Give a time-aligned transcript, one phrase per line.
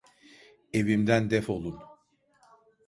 [0.73, 1.79] Evimden defolun!